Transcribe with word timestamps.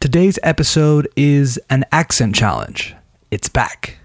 Today's 0.00 0.38
episode 0.42 1.06
is 1.14 1.60
an 1.68 1.84
accent 1.92 2.34
challenge. 2.34 2.96
It's 3.30 3.50
back. 3.50 3.98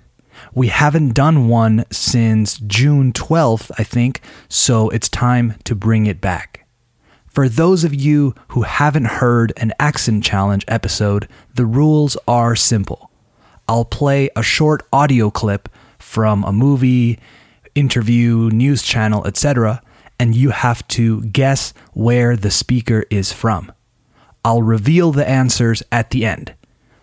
We 0.54 0.68
haven't 0.68 1.14
done 1.14 1.48
one 1.48 1.86
since 1.90 2.58
June 2.58 3.14
12th, 3.14 3.72
I 3.80 3.84
think, 3.86 4.20
so 4.50 4.90
it's 4.90 5.08
time 5.08 5.56
to 5.64 5.74
bring 5.74 6.06
it 6.06 6.20
back. 6.20 6.68
For 7.28 7.48
those 7.48 7.86
of 7.86 7.96
you 7.96 8.36
who 8.50 8.64
haven't 8.64 9.06
heard 9.06 9.54
an 9.56 9.72
accent 9.80 10.26
challenge 10.26 10.66
episode, 10.68 11.30
the 11.54 11.66
rules 11.66 12.18
are 12.28 12.58
simple. 12.58 13.10
I'll 13.66 13.86
play 13.86 14.30
a 14.36 14.44
short 14.44 14.84
audio 14.92 15.32
clip 15.32 15.70
from 15.98 16.44
a 16.44 16.52
movie, 16.52 17.20
interview, 17.74 18.50
news 18.50 18.84
channel, 18.84 19.26
etc., 19.26 19.82
and 20.20 20.36
you 20.36 20.50
have 20.50 20.86
to 20.90 21.24
guess 21.28 21.74
where 21.94 22.36
the 22.36 22.52
speaker 22.52 23.06
is 23.10 23.32
from. 23.32 23.72
I'll 24.46 24.62
reveal 24.62 25.12
the 25.12 25.28
answers 25.28 25.82
at 25.92 26.12
the 26.12 26.24
end. 26.24 26.54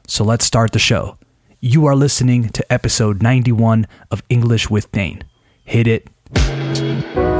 So 0.06 0.22
let's 0.22 0.44
start 0.44 0.70
the 0.70 0.78
show. 0.78 1.18
You 1.58 1.86
are 1.86 1.96
listening 1.96 2.50
to 2.50 2.72
episode 2.72 3.20
91 3.20 3.88
of 4.12 4.22
English 4.28 4.70
with 4.70 4.92
Dane. 4.92 5.24
Hit 5.64 5.88
it. 5.88 7.31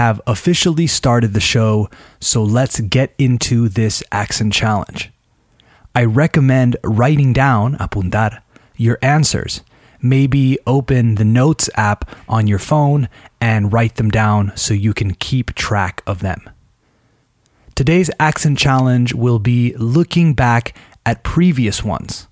Have 0.00 0.18
officially 0.26 0.86
started 0.86 1.34
the 1.34 1.40
show, 1.40 1.90
so 2.20 2.42
let's 2.42 2.80
get 2.80 3.12
into 3.18 3.68
this 3.68 4.02
accent 4.10 4.50
challenge. 4.50 5.10
I 5.94 6.04
recommend 6.04 6.78
writing 6.82 7.34
down, 7.34 7.76
apuntar, 7.76 8.40
your 8.78 8.96
answers. 9.02 9.60
Maybe 10.00 10.58
open 10.66 11.16
the 11.16 11.26
Notes 11.26 11.68
app 11.74 12.08
on 12.26 12.46
your 12.46 12.58
phone 12.58 13.10
and 13.42 13.74
write 13.74 13.96
them 13.96 14.10
down 14.10 14.52
so 14.56 14.72
you 14.72 14.94
can 14.94 15.12
keep 15.12 15.54
track 15.54 16.02
of 16.06 16.20
them. 16.20 16.48
Today's 17.74 18.10
accent 18.18 18.56
challenge 18.56 19.12
will 19.12 19.38
be 19.38 19.74
looking 19.76 20.32
back 20.32 20.74
at 21.04 21.24
previous 21.24 21.84
ones. 21.84 22.26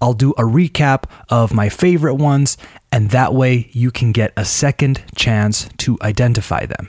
I'll 0.00 0.14
do 0.14 0.30
a 0.32 0.42
recap 0.42 1.04
of 1.28 1.52
my 1.52 1.68
favorite 1.68 2.14
ones, 2.14 2.56
and 2.92 3.10
that 3.10 3.34
way 3.34 3.68
you 3.72 3.90
can 3.90 4.12
get 4.12 4.32
a 4.36 4.44
second 4.44 5.02
chance 5.14 5.68
to 5.78 5.98
identify 6.02 6.66
them. 6.66 6.88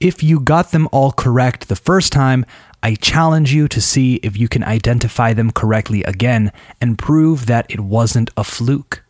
If 0.00 0.22
you 0.22 0.40
got 0.40 0.72
them 0.72 0.88
all 0.92 1.12
correct 1.12 1.68
the 1.68 1.76
first 1.76 2.12
time, 2.12 2.44
I 2.82 2.94
challenge 2.94 3.54
you 3.54 3.68
to 3.68 3.80
see 3.80 4.16
if 4.16 4.36
you 4.36 4.48
can 4.48 4.62
identify 4.62 5.32
them 5.32 5.50
correctly 5.50 6.02
again 6.04 6.52
and 6.80 6.98
prove 6.98 7.46
that 7.46 7.70
it 7.70 7.80
wasn't 7.80 8.30
a 8.36 8.44
fluke. 8.44 9.02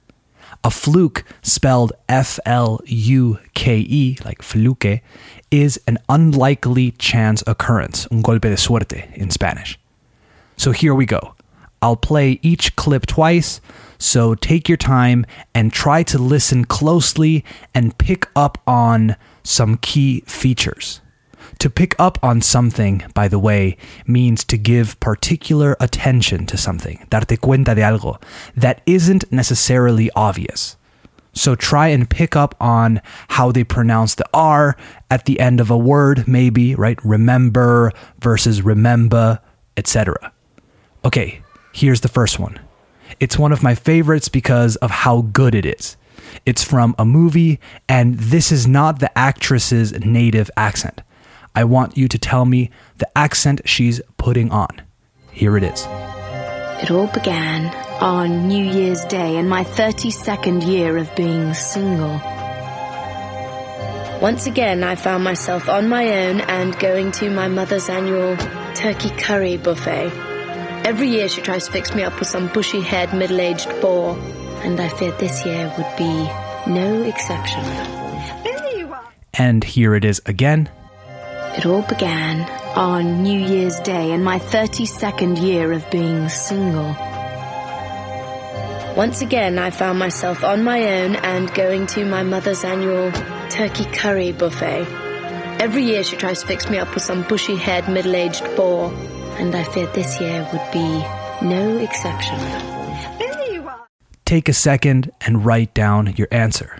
A 0.62 0.70
fluke, 0.70 1.24
spelled 1.42 1.92
F 2.08 2.38
L 2.46 2.80
U 2.86 3.38
K 3.54 3.78
E, 3.78 4.16
like 4.24 4.42
fluke, 4.42 5.02
is 5.50 5.80
an 5.86 5.98
unlikely 6.08 6.92
chance 6.92 7.42
occurrence, 7.46 8.06
un 8.10 8.22
golpe 8.22 8.42
de 8.42 8.56
suerte 8.56 9.12
in 9.14 9.30
Spanish. 9.30 9.78
So 10.56 10.70
here 10.70 10.94
we 10.94 11.06
go. 11.06 11.34
I'll 11.84 11.96
play 11.96 12.38
each 12.40 12.76
clip 12.76 13.04
twice, 13.04 13.60
so 13.98 14.34
take 14.34 14.70
your 14.70 14.78
time 14.78 15.26
and 15.54 15.70
try 15.70 16.02
to 16.04 16.16
listen 16.16 16.64
closely 16.64 17.44
and 17.74 17.98
pick 17.98 18.26
up 18.34 18.56
on 18.66 19.16
some 19.42 19.76
key 19.76 20.22
features. 20.22 21.02
To 21.58 21.68
pick 21.68 21.94
up 21.98 22.18
on 22.22 22.40
something, 22.40 23.02
by 23.12 23.28
the 23.28 23.38
way, 23.38 23.76
means 24.06 24.44
to 24.44 24.56
give 24.56 24.98
particular 24.98 25.76
attention 25.78 26.46
to 26.46 26.56
something, 26.56 27.06
darte 27.10 27.38
cuenta 27.38 27.74
de 27.74 27.82
algo, 27.82 28.18
that 28.56 28.80
isn't 28.86 29.30
necessarily 29.30 30.10
obvious. 30.16 30.78
So 31.34 31.54
try 31.54 31.88
and 31.88 32.08
pick 32.08 32.34
up 32.34 32.54
on 32.62 33.02
how 33.28 33.52
they 33.52 33.62
pronounce 33.62 34.14
the 34.14 34.28
R 34.32 34.74
at 35.10 35.26
the 35.26 35.38
end 35.38 35.60
of 35.60 35.70
a 35.70 35.76
word, 35.76 36.26
maybe, 36.26 36.74
right? 36.74 36.98
Remember 37.04 37.92
versus 38.20 38.62
remember, 38.62 39.40
etc. 39.76 40.32
Okay, 41.04 41.43
Here's 41.74 42.02
the 42.02 42.08
first 42.08 42.38
one. 42.38 42.60
It's 43.18 43.36
one 43.36 43.50
of 43.50 43.64
my 43.64 43.74
favorites 43.74 44.28
because 44.28 44.76
of 44.76 44.92
how 44.92 45.22
good 45.22 45.56
it 45.56 45.66
is. 45.66 45.96
It's 46.46 46.62
from 46.62 46.94
a 47.00 47.04
movie, 47.04 47.58
and 47.88 48.16
this 48.16 48.52
is 48.52 48.64
not 48.64 49.00
the 49.00 49.18
actress's 49.18 49.92
native 50.04 50.52
accent. 50.56 51.02
I 51.52 51.64
want 51.64 51.96
you 51.96 52.06
to 52.06 52.16
tell 52.16 52.44
me 52.44 52.70
the 52.98 53.08
accent 53.18 53.62
she's 53.64 54.00
putting 54.18 54.52
on. 54.52 54.82
Here 55.32 55.56
it 55.56 55.64
is. 55.64 55.84
It 56.80 56.92
all 56.92 57.08
began 57.08 57.74
on 58.00 58.46
New 58.46 58.64
Year's 58.64 59.04
Day 59.06 59.36
in 59.36 59.48
my 59.48 59.64
32nd 59.64 60.64
year 60.64 60.96
of 60.96 61.12
being 61.16 61.54
single. 61.54 62.20
Once 64.22 64.46
again, 64.46 64.84
I 64.84 64.94
found 64.94 65.24
myself 65.24 65.68
on 65.68 65.88
my 65.88 66.06
own 66.24 66.40
and 66.42 66.78
going 66.78 67.10
to 67.12 67.30
my 67.30 67.48
mother's 67.48 67.88
annual 67.88 68.36
turkey 68.74 69.10
curry 69.10 69.56
buffet. 69.56 70.33
Every 70.84 71.08
year 71.08 71.30
she 71.30 71.40
tries 71.40 71.64
to 71.64 71.72
fix 71.72 71.94
me 71.94 72.02
up 72.02 72.18
with 72.18 72.28
some 72.28 72.48
bushy 72.48 72.82
haired 72.82 73.14
middle 73.14 73.40
aged 73.40 73.70
bore, 73.80 74.18
and 74.62 74.78
I 74.78 74.88
feared 74.90 75.18
this 75.18 75.46
year 75.46 75.72
would 75.78 75.96
be 75.96 76.28
no 76.70 77.02
exception. 77.04 77.64
And 79.32 79.64
here 79.64 79.94
it 79.94 80.04
is 80.04 80.20
again. 80.26 80.68
It 81.56 81.64
all 81.64 81.82
began 81.82 82.42
on 82.76 83.22
New 83.22 83.38
Year's 83.38 83.80
Day 83.80 84.12
in 84.12 84.22
my 84.22 84.38
32nd 84.38 85.40
year 85.40 85.72
of 85.72 85.90
being 85.90 86.28
single. 86.28 86.94
Once 88.94 89.22
again, 89.22 89.58
I 89.58 89.70
found 89.70 89.98
myself 89.98 90.44
on 90.44 90.64
my 90.64 91.00
own 91.00 91.16
and 91.16 91.52
going 91.54 91.86
to 91.88 92.04
my 92.04 92.22
mother's 92.22 92.62
annual 92.62 93.10
turkey 93.48 93.86
curry 93.86 94.32
buffet. 94.32 94.86
Every 95.60 95.84
year 95.84 96.04
she 96.04 96.16
tries 96.16 96.42
to 96.42 96.46
fix 96.46 96.68
me 96.68 96.76
up 96.76 96.92
with 96.92 97.02
some 97.02 97.22
bushy 97.22 97.56
haired 97.56 97.88
middle 97.88 98.14
aged 98.14 98.44
bore, 98.54 98.92
and 99.36 99.54
I 99.54 99.64
feared 99.64 99.92
this 99.94 100.20
year 100.20 100.48
would 100.52 100.72
be 100.72 101.04
no 101.44 101.78
exception. 101.78 102.38
Take 104.24 104.48
a 104.48 104.52
second 104.52 105.12
and 105.20 105.44
write 105.44 105.74
down 105.74 106.14
your 106.16 106.28
answer. 106.30 106.78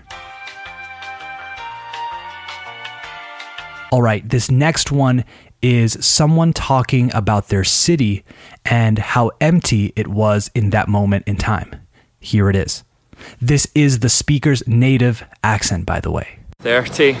All 3.91 4.01
right, 4.01 4.27
this 4.27 4.49
next 4.49 4.91
one 4.91 5.23
is 5.61 5.97
someone 6.05 6.53
talking 6.53 7.13
about 7.13 7.49
their 7.49 7.63
city 7.63 8.25
and 8.65 8.99
how 8.99 9.31
empty 9.39 9.93
it 9.95 10.07
was 10.07 10.51
in 10.53 10.71
that 10.71 10.87
moment 10.87 11.27
in 11.27 11.37
time. 11.37 11.75
Here 12.19 12.49
it 12.49 12.55
is. 12.55 12.83
This 13.39 13.67
is 13.73 13.99
the 13.99 14.09
speaker's 14.09 14.67
native 14.67 15.23
accent, 15.43 15.85
by 15.85 15.99
the 15.99 16.11
way. 16.11 16.39
30 16.59 17.15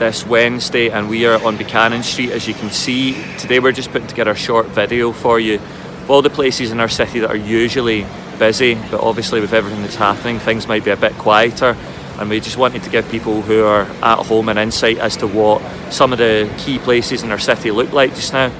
this 0.00 0.26
Wednesday, 0.26 0.88
and 0.88 1.10
we 1.10 1.26
are 1.26 1.44
on 1.44 1.58
Buchanan 1.58 2.02
Street. 2.02 2.30
As 2.30 2.48
you 2.48 2.54
can 2.54 2.70
see, 2.70 3.22
today 3.36 3.60
we're 3.60 3.70
just 3.70 3.92
putting 3.92 4.08
together 4.08 4.30
a 4.30 4.36
short 4.36 4.66
video 4.68 5.12
for 5.12 5.38
you 5.38 5.56
of 5.56 6.10
all 6.10 6.22
the 6.22 6.30
places 6.30 6.72
in 6.72 6.80
our 6.80 6.88
city 6.88 7.20
that 7.20 7.30
are 7.30 7.36
usually 7.36 8.06
busy, 8.38 8.76
but 8.90 9.02
obviously 9.02 9.42
with 9.42 9.52
everything 9.52 9.82
that's 9.82 9.96
happening, 9.96 10.38
things 10.38 10.66
might 10.66 10.86
be 10.86 10.90
a 10.90 10.96
bit 10.96 11.12
quieter. 11.18 11.76
And 12.18 12.30
we 12.30 12.40
just 12.40 12.56
wanted 12.56 12.82
to 12.84 12.90
give 12.90 13.10
people 13.10 13.42
who 13.42 13.62
are 13.64 13.82
at 13.82 14.24
home 14.24 14.48
an 14.48 14.56
insight 14.56 14.96
as 14.96 15.18
to 15.18 15.26
what 15.26 15.60
some 15.92 16.14
of 16.14 16.18
the 16.18 16.50
key 16.56 16.78
places 16.78 17.22
in 17.22 17.30
our 17.30 17.38
city 17.38 17.70
look 17.70 17.92
like 17.92 18.14
just 18.14 18.32
now. 18.32 18.50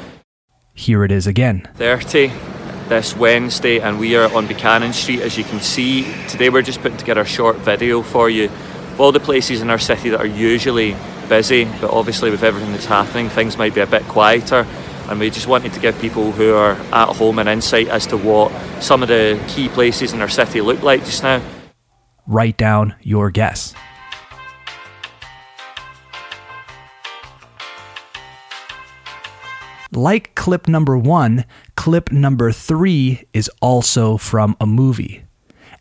Here 0.75 1.05
it 1.05 1.11
is 1.11 1.27
again. 1.27 1.67
30 1.77 2.31
this 2.89 3.17
Wednesday, 3.17 3.81
and 3.81 3.99
we 3.99 4.15
are 4.15 4.31
on 4.35 4.47
Buchanan 4.47 4.93
Street. 4.93 5.23
As 5.23 5.39
you 5.39 5.45
can 5.45 5.61
see, 5.61 6.03
today 6.29 6.51
we're 6.51 6.61
just 6.61 6.83
putting 6.83 6.99
together 6.99 7.23
a 7.23 7.27
short 7.27 7.57
video 7.57 8.03
for 8.03 8.29
you 8.29 8.45
of 8.45 9.01
all 9.01 9.11
the 9.11 9.21
places 9.21 9.63
in 9.63 9.71
our 9.71 9.79
city 9.79 10.11
that 10.11 10.21
are 10.21 10.27
usually 10.27 10.95
busy, 11.31 11.65
but 11.81 11.91
obviously 11.91 12.31
with 12.31 12.43
everything 12.43 12.73
that's 12.73 12.85
happening, 12.85 13.31
things 13.31 13.57
might 13.57 13.75
be 13.75 13.81
a 13.81 13.87
bit 13.87 14.03
quieter. 14.03 14.67
And 15.09 15.19
we 15.19 15.31
just 15.31 15.47
wanted 15.47 15.73
to 15.73 15.81
give 15.81 15.99
people 15.99 16.33
who 16.33 16.55
are 16.55 16.73
at 16.93 17.17
home 17.17 17.39
an 17.39 17.49
insight 17.49 17.89
as 17.89 18.07
to 18.09 18.19
what 18.19 18.53
some 18.83 19.03
of 19.03 19.09
the 19.09 19.43
key 19.49 19.69
places 19.69 20.13
in 20.13 20.21
our 20.21 20.29
city 20.29 20.61
look 20.61 20.83
like 20.83 21.05
just 21.07 21.23
now. 21.23 21.41
Write 22.27 22.59
down 22.59 22.95
your 23.01 23.31
guess. 23.31 23.75
Like 29.93 30.35
clip 30.35 30.69
number 30.69 30.99
one, 30.99 31.45
clip 31.77 32.13
number 32.13 32.53
three 32.53 33.25
is 33.33 33.51
also 33.61 34.17
from 34.17 34.57
a 34.61 34.67
movie. 34.67 35.25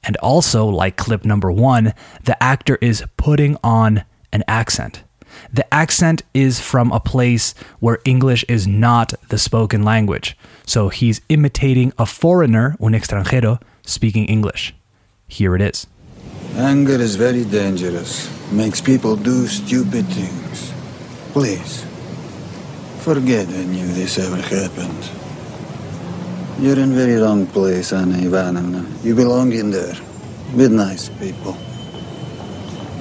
And 0.03 0.15
also, 0.17 0.65
like 0.65 0.95
clip 0.95 1.25
number 1.25 1.51
one, 1.51 1.93
the 2.23 2.41
actor 2.41 2.77
is 2.81 3.03
putting 3.17 3.57
on 3.63 4.05
an 4.31 4.43
accent. 4.47 5.03
The 5.51 5.71
accent 5.73 6.21
is 6.33 6.59
from 6.59 6.91
a 6.91 6.99
place 6.99 7.55
where 7.79 7.99
English 8.05 8.45
is 8.47 8.67
not 8.67 9.13
the 9.29 9.37
spoken 9.37 9.83
language. 9.83 10.37
So 10.65 10.89
he's 10.89 11.21
imitating 11.29 11.91
a 11.97 12.05
foreigner, 12.05 12.75
un 12.79 12.93
extranjero, 12.93 13.59
speaking 13.83 14.25
English. 14.27 14.75
Here 15.27 15.55
it 15.55 15.61
is. 15.61 15.87
Anger 16.55 17.01
is 17.01 17.15
very 17.15 17.45
dangerous. 17.45 18.29
Makes 18.51 18.81
people 18.81 19.15
do 19.15 19.47
stupid 19.47 20.05
things. 20.07 20.71
Please, 21.33 21.85
forget 22.99 23.47
I 23.47 23.65
knew 23.65 23.87
this 23.87 24.19
ever 24.19 24.41
happened. 24.41 25.09
You're 26.59 26.77
in 26.77 26.93
very 26.93 27.15
wrong 27.15 27.47
place, 27.47 27.93
Anna 27.93 28.17
Ivanovna. 28.17 28.85
You 29.03 29.15
belong 29.15 29.53
in 29.53 29.71
there, 29.71 29.95
with 30.53 30.71
nice 30.71 31.09
people. 31.09 31.55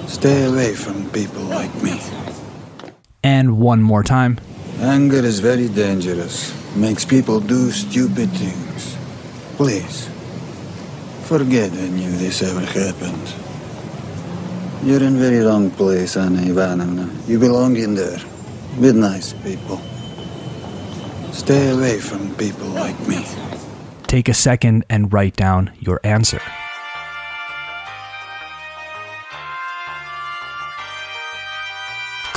Stay 0.06 0.44
away 0.44 0.74
from 0.74 1.10
people 1.10 1.42
like 1.42 1.74
me. 1.82 2.00
And 3.28 3.58
one 3.58 3.82
more 3.82 4.02
time. 4.02 4.40
Anger 4.80 5.22
is 5.32 5.40
very 5.40 5.68
dangerous. 5.68 6.34
Makes 6.74 7.04
people 7.04 7.40
do 7.40 7.70
stupid 7.70 8.30
things. 8.30 8.96
Please, 9.58 10.08
forget 11.28 11.70
I 11.70 11.88
knew 11.88 12.10
this 12.24 12.40
ever 12.42 12.64
happened. 12.80 13.28
You're 14.82 15.02
in 15.02 15.18
very 15.18 15.40
wrong 15.44 15.70
place, 15.70 16.16
Anna 16.16 16.40
Ivanovna. 16.40 17.06
You 17.26 17.38
belong 17.38 17.76
in 17.76 17.94
there, 17.94 18.22
with 18.80 18.96
nice 18.96 19.34
people. 19.44 19.78
Stay 21.32 21.68
away 21.68 22.00
from 22.00 22.34
people 22.36 22.68
like 22.68 22.98
me. 23.06 23.26
Take 24.06 24.30
a 24.30 24.34
second 24.48 24.86
and 24.88 25.12
write 25.12 25.36
down 25.36 25.70
your 25.80 26.00
answer. 26.02 26.40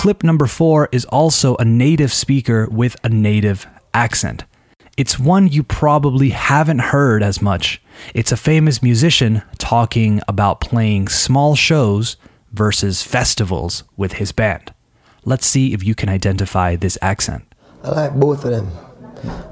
Clip 0.01 0.23
number 0.23 0.47
four 0.47 0.89
is 0.91 1.05
also 1.05 1.55
a 1.57 1.63
native 1.63 2.11
speaker 2.11 2.67
with 2.71 2.95
a 3.03 3.09
native 3.09 3.67
accent. 3.93 4.45
It's 4.97 5.19
one 5.19 5.47
you 5.47 5.61
probably 5.61 6.29
haven't 6.31 6.79
heard 6.79 7.21
as 7.21 7.39
much. 7.39 7.79
It's 8.15 8.31
a 8.31 8.35
famous 8.35 8.81
musician 8.81 9.43
talking 9.59 10.19
about 10.27 10.59
playing 10.59 11.09
small 11.09 11.53
shows 11.53 12.17
versus 12.51 13.03
festivals 13.03 13.83
with 13.95 14.13
his 14.13 14.31
band. 14.31 14.73
Let's 15.23 15.45
see 15.45 15.71
if 15.71 15.83
you 15.83 15.93
can 15.93 16.09
identify 16.09 16.75
this 16.75 16.97
accent. 17.03 17.43
I 17.83 17.91
like 17.91 18.15
both 18.15 18.43
of 18.43 18.49
them. 18.49 18.71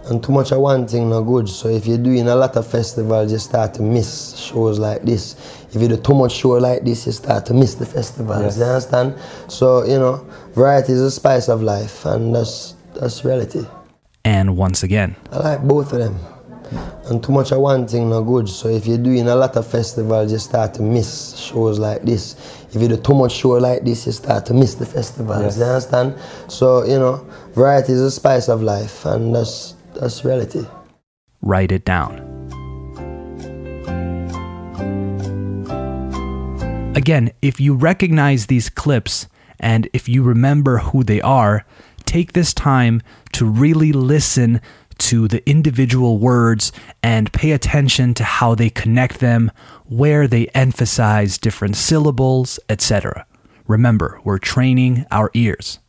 And 0.05 0.23
too 0.23 0.31
much 0.31 0.51
of 0.51 0.61
one 0.61 0.87
thing 0.87 1.11
not 1.11 1.21
good. 1.21 1.47
So 1.47 1.67
if 1.67 1.85
you're 1.85 1.99
doing 1.99 2.27
a 2.27 2.35
lot 2.35 2.55
of 2.55 2.65
festivals, 2.65 3.31
you 3.31 3.37
start 3.37 3.75
to 3.75 3.83
miss 3.83 4.35
shows 4.35 4.79
like 4.79 5.03
this. 5.03 5.58
If 5.73 5.81
you 5.81 5.87
do 5.87 5.97
too 5.97 6.13
much 6.15 6.33
show 6.33 6.51
like 6.51 6.83
this, 6.83 7.05
you 7.05 7.11
start 7.11 7.45
to 7.47 7.53
miss 7.53 7.75
the 7.75 7.85
festivals. 7.85 8.41
Yes. 8.41 8.57
You 8.57 8.63
understand? 8.63 9.15
So 9.47 9.83
you 9.85 9.99
know, 9.99 10.25
variety 10.53 10.93
is 10.93 11.01
the 11.01 11.11
spice 11.11 11.47
of 11.47 11.61
life, 11.61 12.05
and 12.05 12.33
that's 12.33 12.75
that's 12.95 13.23
reality. 13.23 13.65
And 14.25 14.57
once 14.57 14.83
again, 14.83 15.15
I 15.31 15.39
like 15.39 15.63
both 15.63 15.93
of 15.93 15.99
them. 15.99 16.17
And 17.05 17.23
too 17.23 17.31
much 17.31 17.51
of 17.51 17.59
one 17.59 17.87
thing 17.87 18.09
not 18.09 18.21
good. 18.21 18.47
So 18.47 18.67
if 18.67 18.85
you're 18.85 18.99
doing 18.99 19.27
a 19.27 19.35
lot 19.35 19.55
of 19.55 19.65
festivals, 19.65 20.31
you 20.31 20.37
start 20.37 20.75
to 20.75 20.83
miss 20.83 21.35
shows 21.35 21.79
like 21.79 22.03
this. 22.03 22.35
If 22.71 22.79
you 22.79 22.87
do 22.87 22.97
too 22.97 23.15
much 23.15 23.31
show 23.31 23.51
like 23.51 23.83
this, 23.83 24.05
you 24.05 24.11
start 24.11 24.45
to 24.47 24.53
miss 24.53 24.75
the 24.75 24.85
festivals. 24.85 25.41
Yes. 25.41 25.57
You 25.57 25.63
understand? 25.63 26.15
So 26.47 26.83
you 26.83 26.99
know, 26.99 27.25
variety 27.53 27.93
is 27.93 28.01
the 28.01 28.11
spice 28.11 28.49
of 28.49 28.61
life, 28.61 29.05
and 29.05 29.33
that's 29.33 29.75
that's 29.95 30.23
reality. 30.23 30.65
write 31.41 31.71
it 31.71 31.85
down. 31.85 32.25
Again, 36.99 37.31
if 37.41 37.61
you 37.61 37.75
recognize 37.75 38.47
these 38.47 38.69
clips 38.69 39.27
and 39.57 39.87
if 39.93 40.09
you 40.09 40.21
remember 40.21 40.79
who 40.79 41.01
they 41.01 41.21
are, 41.21 41.65
take 42.03 42.33
this 42.33 42.53
time 42.53 43.01
to 43.31 43.45
really 43.45 43.93
listen 43.93 44.59
to 44.97 45.29
the 45.29 45.41
individual 45.49 46.17
words 46.17 46.73
and 47.01 47.31
pay 47.31 47.51
attention 47.51 48.13
to 48.15 48.25
how 48.25 48.53
they 48.53 48.69
connect 48.69 49.21
them, 49.21 49.49
where 49.85 50.27
they 50.27 50.47
emphasize 50.47 51.37
different 51.37 51.77
syllables, 51.77 52.59
etc. 52.67 53.25
Remember, 53.65 54.19
we're 54.25 54.37
training 54.37 55.05
our 55.09 55.31
ears. 55.33 55.79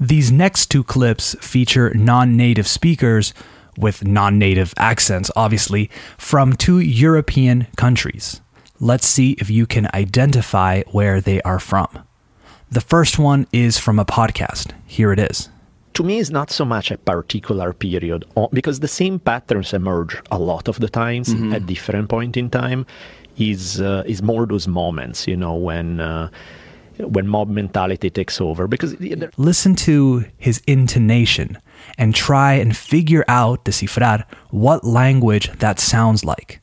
These 0.00 0.32
next 0.32 0.70
two 0.70 0.82
clips 0.82 1.36
feature 1.42 1.92
non 1.92 2.38
native 2.38 2.66
speakers 2.66 3.34
with 3.76 4.02
non 4.02 4.38
native 4.38 4.72
accents, 4.78 5.30
obviously, 5.36 5.90
from 6.16 6.54
two 6.54 6.78
European 6.78 7.66
countries. 7.76 8.40
Let's 8.80 9.06
see 9.06 9.32
if 9.38 9.50
you 9.50 9.66
can 9.66 9.88
identify 9.94 10.82
where 10.92 11.20
they 11.20 11.40
are 11.42 11.58
from. 11.58 11.88
The 12.70 12.80
first 12.80 13.18
one 13.18 13.46
is 13.52 13.78
from 13.78 13.98
a 13.98 14.04
podcast. 14.04 14.72
Here 14.86 15.12
it 15.12 15.18
is. 15.18 15.48
to 15.94 16.04
me 16.04 16.20
it's 16.20 16.30
not 16.30 16.48
so 16.50 16.64
much 16.64 16.92
a 16.92 16.98
particular 17.12 17.72
period 17.72 18.20
because 18.52 18.78
the 18.80 18.92
same 19.00 19.18
patterns 19.18 19.72
emerge 19.74 20.14
a 20.30 20.38
lot 20.38 20.68
of 20.68 20.76
the 20.78 20.88
times 21.02 21.26
at 21.54 21.66
different 21.66 22.06
point 22.08 22.36
in 22.36 22.48
time 22.50 22.80
is 23.36 23.80
uh, 23.80 24.04
is 24.12 24.20
more 24.22 24.46
those 24.46 24.68
moments 24.68 25.26
you 25.26 25.36
know 25.42 25.54
when 25.68 25.98
uh, 25.98 26.28
when 27.14 27.26
mob 27.26 27.48
mentality 27.48 28.10
takes 28.10 28.40
over 28.40 28.68
because 28.68 28.90
Listen 29.50 29.74
to 29.88 30.24
his 30.46 30.56
intonation 30.66 31.48
and 32.00 32.14
try 32.14 32.50
and 32.62 32.76
figure 32.76 33.24
out, 33.28 33.64
descifrar, 33.64 34.18
what 34.50 34.80
language 34.84 35.46
that 35.58 35.76
sounds 35.80 36.20
like. 36.32 36.60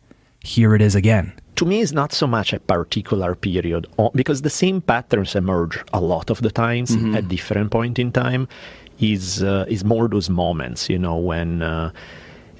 Here 0.53 0.71
it 0.75 0.81
is 0.81 0.95
again. 0.95 1.25
To 1.55 1.65
me 1.65 1.81
it's 1.81 1.91
not 1.91 2.11
so 2.13 2.27
much 2.27 2.53
a 2.53 2.59
particular 2.59 3.35
period 3.35 3.87
because 4.13 4.41
the 4.41 4.49
same 4.49 4.81
patterns 4.81 5.35
emerge 5.35 5.83
a 5.93 5.99
lot 6.01 6.29
of 6.29 6.41
the 6.41 6.51
times 6.51 6.95
at 7.15 7.27
different 7.27 7.71
point 7.71 7.97
in 7.99 8.11
time 8.11 8.47
is 8.99 9.41
uh, 9.43 9.65
is 9.67 9.83
more 9.83 10.07
those 10.07 10.29
moments 10.29 10.89
you 10.89 10.97
know 10.99 11.17
when 11.17 11.61
uh, 11.61 11.91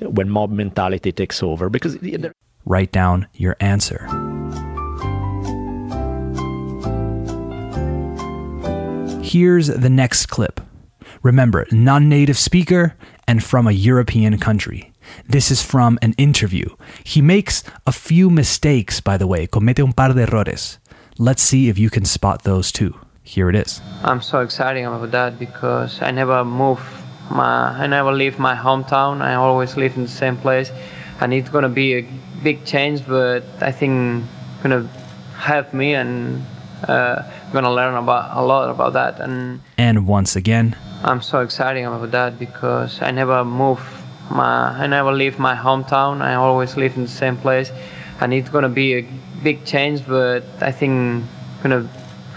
when 0.02 0.30
mob 0.30 0.52
mentality 0.52 1.12
takes 1.12 1.42
over 1.44 1.70
because 1.70 1.98
there- 2.00 2.32
Write 2.68 2.92
down 2.92 3.28
your 3.36 3.56
answer. 3.60 4.08
Here's 9.22 9.68
the 9.68 9.90
next 9.90 10.28
clip. 10.28 10.62
Remember, 11.24 11.66
non 11.72 12.08
native 12.08 12.38
speaker 12.38 12.96
and 13.28 13.44
from 13.44 13.68
a 13.68 13.72
European 13.72 14.38
country. 14.38 14.92
This 15.28 15.52
is 15.52 15.62
from 15.62 15.98
an 16.02 16.14
interview. 16.18 16.76
He 17.04 17.22
makes 17.22 17.64
a 17.86 17.92
few 17.92 18.30
mistakes, 18.30 19.02
by 19.02 19.18
the 19.18 19.28
way, 19.28 19.48
comete 19.48 19.80
un 19.80 19.94
par 19.94 20.14
de 20.14 20.22
errores. 20.22 20.80
Let's 21.18 21.42
see 21.42 21.70
if 21.70 21.78
you 21.78 21.90
can 21.90 22.06
spot 22.06 22.44
those 22.44 22.72
too. 22.72 22.94
Here 23.24 23.50
it 23.50 23.56
is. 23.56 23.82
I'm 24.04 24.22
so 24.22 24.42
excited 24.42 24.84
about 24.84 25.12
that 25.12 25.40
because 25.40 26.02
I 26.02 26.12
never 26.12 26.46
move 26.46 26.80
my 27.32 27.74
I 27.84 27.88
never 27.88 28.12
leave 28.12 28.38
my 28.38 28.56
hometown. 28.56 29.22
I 29.22 29.34
always 29.36 29.78
live 29.78 29.96
in 29.98 30.04
the 30.04 30.10
same 30.10 30.38
place, 30.38 30.72
and 31.20 31.34
it's 31.34 31.50
gonna 31.50 31.70
be 31.70 31.98
a 31.98 32.06
big 32.44 32.66
change. 32.66 33.06
But 33.08 33.44
I 33.62 33.72
think 33.72 34.26
gonna 34.62 34.88
help 35.38 35.74
me 35.74 35.96
and 35.96 36.46
uh, 36.88 37.24
gonna 37.52 37.74
learn 37.74 37.96
about 37.96 38.38
a 38.38 38.44
lot 38.44 38.70
about 38.70 38.94
that. 38.94 39.20
And 39.20 39.62
And 39.78 40.06
once 40.06 40.36
again, 40.36 40.76
I'm 41.04 41.22
so 41.22 41.40
excited 41.42 41.84
about 41.84 42.12
that 42.12 42.38
because 42.38 43.02
I 43.02 43.12
never 43.12 43.44
move 43.44 43.80
my 44.30 44.84
I 44.84 44.88
never 44.88 45.12
leave 45.12 45.40
my 45.40 45.56
hometown. 45.56 46.22
I 46.22 46.36
always 46.36 46.78
live 46.78 46.96
in 46.96 47.04
the 47.04 47.10
same 47.10 47.38
place, 47.38 47.72
and 48.20 48.34
it's 48.34 48.50
gonna 48.50 48.70
be 48.70 49.00
a 49.00 49.08
big 49.44 49.66
change. 49.66 50.06
But 50.06 50.44
I 50.62 50.72
think 50.72 51.26
gonna 51.64 51.88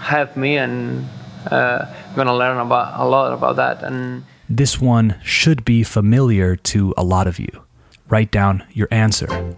help 0.00 0.36
me 0.36 0.58
and 0.58 1.08
uh, 1.50 1.86
gonna 2.14 2.36
learn 2.36 2.58
about 2.58 3.00
a 3.00 3.04
lot 3.06 3.32
about 3.32 3.56
that. 3.56 3.82
And 3.82 4.24
this 4.48 4.80
one 4.80 5.20
should 5.22 5.64
be 5.64 5.82
familiar 5.82 6.56
to 6.56 6.94
a 6.96 7.04
lot 7.04 7.26
of 7.26 7.38
you. 7.38 7.64
Write 8.08 8.30
down 8.30 8.64
your 8.72 8.88
answer. 8.90 9.56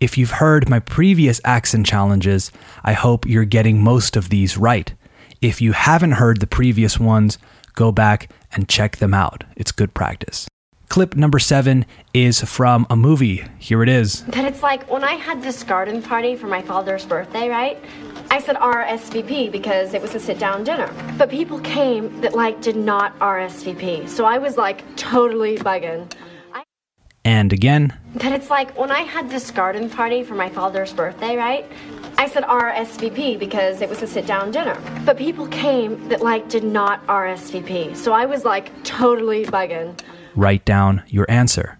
If 0.00 0.18
you've 0.18 0.32
heard 0.32 0.68
my 0.68 0.80
previous 0.80 1.40
accent 1.44 1.86
challenges, 1.86 2.52
I 2.82 2.92
hope 2.92 3.26
you're 3.26 3.46
getting 3.46 3.82
most 3.82 4.16
of 4.16 4.28
these 4.28 4.58
right. 4.58 4.92
If 5.40 5.62
you 5.62 5.72
haven't 5.72 6.12
heard 6.12 6.40
the 6.40 6.46
previous 6.46 6.98
ones, 7.00 7.38
go 7.74 7.92
back 7.92 8.30
and 8.52 8.68
check 8.68 8.96
them 8.98 9.14
out. 9.14 9.44
It's 9.56 9.72
good 9.72 9.94
practice. 9.94 10.46
Clip 10.88 11.16
number 11.16 11.38
seven 11.38 11.86
is 12.12 12.40
from 12.42 12.86
a 12.88 12.94
movie. 12.94 13.44
Here 13.58 13.82
it 13.82 13.88
is. 13.88 14.20
But 14.28 14.44
it's 14.44 14.62
like 14.62 14.88
when 14.90 15.02
I 15.02 15.14
had 15.14 15.42
this 15.42 15.62
garden 15.64 16.02
party 16.02 16.36
for 16.36 16.46
my 16.46 16.62
father's 16.62 17.04
birthday, 17.04 17.48
right? 17.48 17.78
I 18.30 18.38
said 18.40 18.56
RSVP 18.56 19.50
because 19.50 19.94
it 19.94 20.00
was 20.02 20.14
a 20.14 20.20
sit 20.20 20.38
down 20.38 20.62
dinner. 20.62 20.88
But 21.18 21.30
people 21.30 21.58
came 21.60 22.20
that 22.20 22.34
like 22.34 22.60
did 22.60 22.76
not 22.76 23.18
RSVP. 23.18 24.08
So 24.08 24.24
I 24.24 24.38
was 24.38 24.56
like 24.56 24.84
totally 24.96 25.56
bugging. 25.58 26.12
I- 26.52 26.62
And 27.24 27.52
again, 27.52 27.92
But 28.14 28.32
it's 28.32 28.50
like 28.50 28.78
when 28.78 28.90
I 28.92 29.00
had 29.00 29.28
this 29.30 29.50
garden 29.50 29.90
party 29.90 30.22
for 30.22 30.34
my 30.34 30.48
father's 30.48 30.92
birthday, 30.92 31.34
right? 31.36 31.64
I 32.16 32.28
said 32.28 32.44
RSVP 32.44 33.38
because 33.38 33.80
it 33.80 33.88
was 33.88 34.00
a 34.02 34.06
sit 34.06 34.26
down 34.26 34.50
dinner. 34.50 34.80
But 35.04 35.16
people 35.16 35.46
came 35.48 36.08
that 36.08 36.22
like 36.22 36.48
did 36.48 36.62
not 36.64 37.04
RSVP. 37.06 37.96
So 37.96 38.12
I 38.12 38.24
was 38.26 38.44
like 38.44 38.70
totally 38.84 39.44
bugging. 39.46 39.98
write 40.36 40.64
down 40.64 41.02
your 41.08 41.26
answer. 41.28 41.78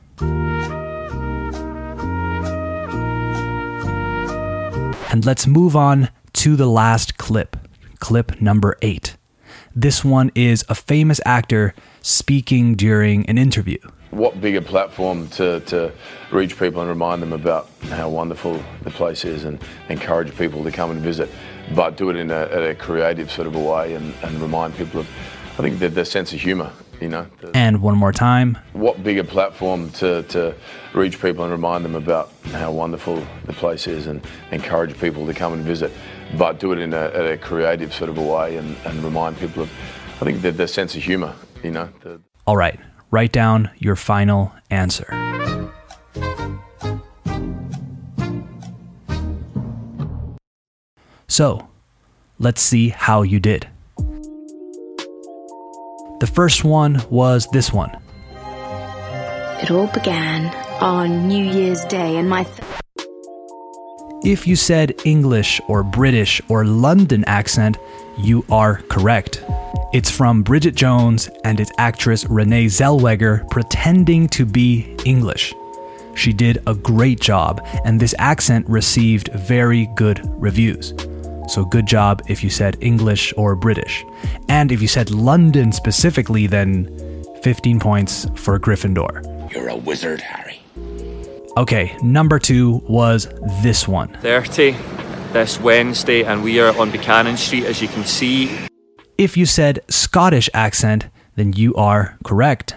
And 5.11 5.25
let's 5.25 5.47
move 5.47 5.76
on 5.76 6.11
to 6.35 6.57
the 6.57 6.67
last 6.67 7.17
clip, 7.19 7.57
clip 8.00 8.41
number 8.41 8.76
eight. 8.83 9.17
This 9.76 10.05
one 10.05 10.33
is 10.35 10.64
a 10.69 10.75
famous 10.75 11.21
actor 11.25 11.75
speaking 12.03 12.75
during 12.75 13.25
an 13.26 13.38
interview. 13.38 13.79
What 14.14 14.40
bigger 14.40 14.61
platform 14.61 15.28
to, 15.30 15.61
to 15.61 15.92
reach 16.30 16.56
people 16.59 16.80
and 16.80 16.88
remind 16.88 17.21
them 17.21 17.33
about 17.33 17.68
how 17.90 18.09
wonderful 18.09 18.62
the 18.83 18.90
place 18.90 19.25
is 19.25 19.44
and 19.44 19.59
encourage 19.88 20.37
people 20.38 20.62
to 20.64 20.71
come 20.71 20.90
and 20.92 21.00
visit, 21.00 21.28
but 21.75 21.97
do 21.97 22.11
it 22.11 22.16
in 22.16 22.30
a, 22.30 22.42
a 22.71 22.75
creative 22.76 23.30
sort 23.30 23.49
of 23.49 23.56
a 23.56 23.61
way 23.61 23.94
and, 23.94 24.14
and 24.23 24.40
remind 24.40 24.76
people 24.76 25.00
of, 25.00 25.09
I 25.59 25.62
think, 25.62 25.80
the, 25.80 25.88
the 25.88 26.04
sense 26.04 26.33
of 26.33 26.40
humour, 26.40 26.71
you 27.00 27.09
know. 27.09 27.26
The- 27.40 27.50
And 27.56 27.83
one 27.83 27.97
more 27.97 28.12
time, 28.12 28.56
what 28.73 29.02
bigger 29.02 29.25
platform 29.25 29.90
to, 29.92 30.23
to 30.35 30.54
reach 30.94 31.21
people 31.21 31.42
and 31.42 31.50
remind 31.52 31.85
them 31.85 31.97
about 31.97 32.30
how 32.52 32.71
wonderful 32.71 33.21
the 33.47 33.52
place 33.52 33.88
is 33.88 34.06
and 34.06 34.25
encourage 34.52 34.97
people 35.00 35.26
to 35.26 35.35
come 35.35 35.52
and 35.54 35.64
visit, 35.64 35.90
but 36.38 36.61
do 36.61 36.71
it 36.73 36.78
in 36.78 36.92
a, 36.94 37.06
a 37.33 37.37
creative 37.37 37.92
sort 37.92 38.11
of 38.11 38.18
a 38.18 38.23
way 38.23 38.56
and, 38.59 38.76
and 38.85 39.02
remind 39.02 39.37
people 39.38 39.62
of, 39.64 39.71
I 40.21 40.25
think, 40.25 40.40
the, 40.40 40.52
the 40.52 40.68
sense 40.68 40.94
of 40.94 41.02
humour, 41.02 41.35
you 41.64 41.73
know. 41.73 41.88
The, 42.02 42.21
all 42.47 42.56
right, 42.56 42.78
write 43.14 43.30
down 43.30 43.71
your 43.78 43.94
final 43.94 44.52
answer. 44.71 45.06
So, 51.28 51.68
let's 52.40 52.61
see 52.61 52.88
how 52.88 53.23
you 53.23 53.38
did. 53.38 53.68
The 56.18 56.26
first 56.26 56.64
one 56.64 57.00
was 57.09 57.47
this 57.52 57.73
one. 57.73 57.97
It 59.62 59.71
all 59.71 59.87
began 59.87 60.52
on 60.83 61.28
New 61.28 61.44
Year's 61.44 61.85
Day, 61.85 62.16
and 62.16 62.28
my. 62.28 62.42
Th- 62.42 62.84
If 64.25 64.47
you 64.47 64.57
said 64.57 64.95
English 65.04 65.61
or 65.69 65.83
British 65.83 66.40
or 66.49 66.64
London 66.64 67.25
accent, 67.26 67.76
you 68.16 68.43
are 68.50 68.76
correct. 68.88 69.45
It's 69.93 70.11
from 70.11 70.43
Bridget 70.43 70.75
Jones 70.75 71.28
and 71.45 71.61
its 71.61 71.71
actress 71.76 72.25
Renee 72.31 72.66
Zellweger 72.66 73.47
pretending 73.50 74.28
to 74.28 74.47
be 74.47 74.97
English. 75.04 75.52
She 76.14 76.33
did 76.33 76.62
a 76.66 76.75
great 76.75 77.21
job, 77.21 77.61
and 77.85 78.00
this 78.00 78.14
accent 78.19 78.66
received 78.66 79.28
very 79.35 79.90
good 79.95 80.23
reviews. 80.40 80.95
So, 81.49 81.66
good 81.66 81.87
job 81.87 82.23
if 82.26 82.43
you 82.43 82.49
said 82.49 82.78
English 82.81 83.35
or 83.37 83.54
British. 83.54 84.07
And 84.49 84.73
if 84.73 84.81
you 84.81 84.88
said 84.88 85.11
London 85.11 85.71
specifically, 85.71 86.47
then 86.47 86.88
15 87.43 87.78
points 87.78 88.26
for 88.37 88.59
Gryffindor. 88.59 89.52
You're 89.52 89.69
a 89.69 89.76
wizard, 89.76 90.23
Harry. 90.23 90.63
Okay, 91.56 91.96
number 92.02 92.40
two 92.40 92.82
was 92.88 93.28
this 93.62 93.87
one. 93.87 94.08
30 94.23 94.73
this 95.32 95.61
Wednesday, 95.61 96.25
and 96.25 96.42
we 96.42 96.58
are 96.58 96.76
on 96.76 96.90
Buchanan 96.90 97.37
Street, 97.37 97.64
as 97.64 97.80
you 97.80 97.87
can 97.87 98.04
see. 98.04 98.50
If 99.18 99.37
you 99.37 99.46
said 99.46 99.78
Scottish 99.88 100.50
accent, 100.52 101.06
then 101.37 101.52
you 101.52 101.73
are 101.76 102.18
correct. 102.25 102.75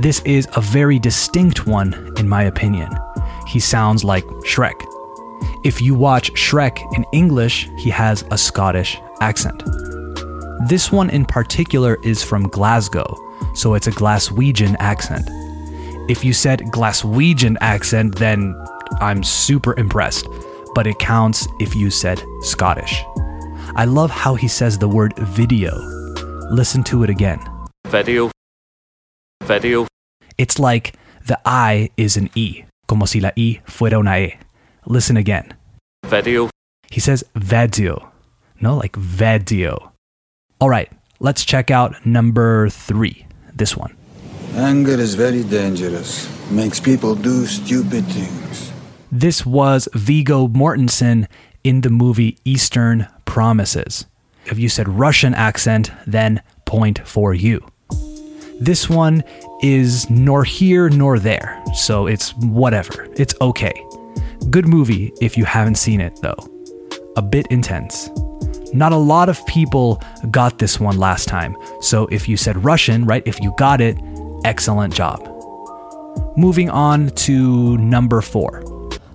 This 0.00 0.20
is 0.24 0.48
a 0.56 0.60
very 0.60 0.98
distinct 0.98 1.68
one, 1.68 2.12
in 2.18 2.28
my 2.28 2.42
opinion. 2.42 2.90
He 3.46 3.60
sounds 3.60 4.02
like 4.02 4.24
Shrek. 4.44 4.74
If 5.64 5.80
you 5.80 5.94
watch 5.94 6.32
Shrek 6.32 6.78
in 6.96 7.04
English, 7.12 7.68
he 7.78 7.90
has 7.90 8.24
a 8.32 8.38
Scottish 8.38 8.98
accent. 9.20 9.62
This 10.68 10.90
one 10.90 11.10
in 11.10 11.24
particular 11.24 11.96
is 12.02 12.24
from 12.24 12.48
Glasgow, 12.48 13.16
so 13.54 13.74
it's 13.74 13.86
a 13.86 13.92
Glaswegian 13.92 14.74
accent. 14.80 15.28
If 16.08 16.24
you 16.24 16.32
said 16.32 16.60
Glaswegian 16.72 17.58
accent, 17.60 18.16
then 18.16 18.54
I'm 18.98 19.22
super 19.22 19.78
impressed, 19.78 20.26
but 20.74 20.86
it 20.86 20.98
counts 20.98 21.46
if 21.60 21.74
you 21.74 21.90
said 21.90 22.22
Scottish. 22.40 23.04
I 23.76 23.84
love 23.84 24.10
how 24.10 24.34
he 24.34 24.48
says 24.48 24.78
the 24.78 24.88
word 24.88 25.12
video. 25.18 25.76
Listen 26.50 26.82
to 26.84 27.02
it 27.02 27.10
again. 27.10 27.38
Video. 27.88 28.30
Video. 29.44 29.86
It's 30.38 30.58
like 30.58 30.94
the 31.26 31.38
I 31.44 31.90
is 31.98 32.16
an 32.16 32.30
E, 32.34 32.64
como 32.86 33.04
si 33.04 33.20
la 33.20 33.30
I 33.36 33.60
fuera 33.66 33.98
una 33.98 34.16
E. 34.16 34.38
Listen 34.86 35.18
again. 35.18 35.52
Video. 36.06 36.48
He 36.90 37.00
says 37.00 37.22
video, 37.34 38.10
no, 38.62 38.78
like 38.78 38.96
video. 38.96 39.92
All 40.58 40.70
right, 40.70 40.90
let's 41.20 41.44
check 41.44 41.70
out 41.70 42.06
number 42.06 42.70
three, 42.70 43.26
this 43.54 43.76
one. 43.76 43.94
Anger 44.58 44.98
is 44.98 45.14
very 45.14 45.44
dangerous. 45.44 46.28
Makes 46.50 46.80
people 46.80 47.14
do 47.14 47.46
stupid 47.46 48.04
things. 48.06 48.72
This 49.12 49.46
was 49.46 49.88
Viggo 49.94 50.48
Mortensen 50.48 51.28
in 51.62 51.82
the 51.82 51.90
movie 51.90 52.38
Eastern 52.44 53.06
Promises. 53.24 54.06
If 54.46 54.58
you 54.58 54.68
said 54.68 54.88
Russian 54.88 55.32
accent, 55.32 55.92
then 56.08 56.42
point 56.64 57.06
for 57.06 57.34
you. 57.34 57.64
This 58.58 58.90
one 58.90 59.22
is 59.62 60.10
nor 60.10 60.42
here 60.42 60.88
nor 60.88 61.20
there, 61.20 61.62
so 61.72 62.08
it's 62.08 62.34
whatever. 62.38 63.06
It's 63.14 63.36
okay. 63.40 63.72
Good 64.50 64.66
movie 64.66 65.12
if 65.20 65.36
you 65.36 65.44
haven't 65.44 65.76
seen 65.76 66.00
it, 66.00 66.18
though. 66.20 66.38
A 67.16 67.22
bit 67.22 67.46
intense. 67.50 68.10
Not 68.74 68.90
a 68.90 68.96
lot 68.96 69.28
of 69.28 69.46
people 69.46 70.02
got 70.32 70.58
this 70.58 70.80
one 70.80 70.98
last 70.98 71.28
time, 71.28 71.56
so 71.80 72.08
if 72.08 72.28
you 72.28 72.36
said 72.36 72.64
Russian, 72.64 73.04
right, 73.04 73.22
if 73.24 73.40
you 73.40 73.54
got 73.56 73.80
it, 73.80 73.96
excellent 74.44 74.94
job. 74.94 75.24
Moving 76.36 76.70
on 76.70 77.10
to 77.10 77.76
number 77.78 78.20
four. 78.20 78.62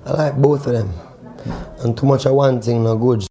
I 0.05 0.11
like 0.13 0.37
both 0.37 0.67
of 0.67 0.73
them. 0.73 0.93
And 1.79 1.97
too 1.97 2.05
much 2.05 2.25
of 2.25 2.33
one 2.33 2.61
thing 2.61 2.83
no 2.83 2.97
good. 2.97 3.25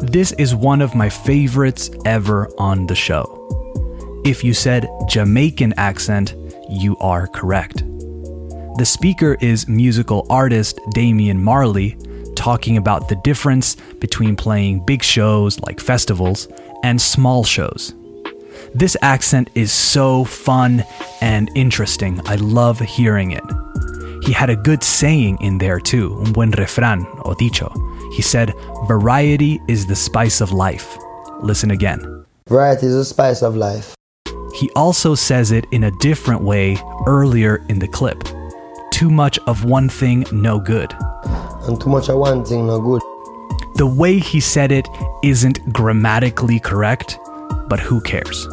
This 0.00 0.32
is 0.32 0.54
one 0.54 0.80
of 0.80 0.94
my 0.94 1.08
favorites 1.08 1.90
ever 2.04 2.48
on 2.58 2.86
the 2.86 2.94
show. 2.94 3.38
If 4.24 4.44
you 4.44 4.54
said 4.54 4.88
Jamaican 5.08 5.74
accent, 5.76 6.34
you 6.68 6.96
are 6.98 7.26
correct. 7.26 7.84
The 8.78 8.84
speaker 8.84 9.36
is 9.40 9.68
musical 9.68 10.26
artist 10.30 10.80
Damian 10.92 11.42
Marley, 11.42 11.96
talking 12.34 12.76
about 12.76 13.08
the 13.08 13.16
difference 13.16 13.76
between 14.00 14.34
playing 14.34 14.84
big 14.84 15.02
shows 15.02 15.60
like 15.60 15.78
festivals 15.78 16.48
and 16.82 17.00
small 17.00 17.44
shows. 17.44 17.94
This 18.74 18.96
accent 19.02 19.50
is 19.54 19.72
so 19.72 20.24
fun 20.24 20.84
and 21.20 21.50
interesting. 21.54 22.20
I 22.26 22.36
love 22.36 22.78
hearing 22.78 23.32
it. 23.32 23.44
He 24.24 24.32
had 24.32 24.50
a 24.50 24.56
good 24.56 24.84
saying 24.84 25.38
in 25.40 25.58
there 25.58 25.80
too, 25.80 26.20
un 26.24 26.32
buen 26.32 26.52
refrán 26.52 27.04
o 27.24 27.34
dicho. 27.34 27.68
He 28.12 28.22
said, 28.22 28.54
Variety 28.86 29.60
is 29.68 29.86
the 29.86 29.96
spice 29.96 30.40
of 30.40 30.52
life. 30.52 30.96
Listen 31.40 31.70
again. 31.70 32.24
Variety 32.48 32.86
is 32.86 32.94
the 32.94 33.04
spice 33.04 33.42
of 33.42 33.56
life. 33.56 33.94
He 34.54 34.70
also 34.76 35.14
says 35.14 35.50
it 35.50 35.64
in 35.72 35.84
a 35.84 35.90
different 35.98 36.42
way 36.42 36.76
earlier 37.06 37.64
in 37.68 37.78
the 37.78 37.88
clip. 37.88 38.22
Too 38.90 39.10
much 39.10 39.38
of 39.46 39.64
one 39.64 39.88
thing, 39.88 40.24
no 40.30 40.60
good. 40.60 40.94
And 41.66 41.80
too 41.80 41.88
much 41.88 42.08
of 42.08 42.18
one 42.18 42.44
thing 42.44 42.66
no 42.66 42.80
good. 42.80 43.02
The 43.76 43.86
way 43.86 44.18
he 44.18 44.38
said 44.38 44.70
it 44.70 44.86
isn't 45.24 45.72
grammatically 45.72 46.60
correct, 46.60 47.18
but 47.72 47.80
who 47.80 48.02
cares? 48.02 48.46